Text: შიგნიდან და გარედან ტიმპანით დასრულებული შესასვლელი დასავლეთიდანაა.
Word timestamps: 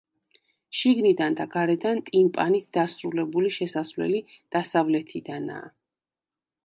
შიგნიდან 0.77 1.35
და 1.41 1.45
გარედან 1.55 2.01
ტიმპანით 2.07 2.71
დასრულებული 2.77 3.53
შესასვლელი 3.59 4.23
დასავლეთიდანაა. 4.57 5.69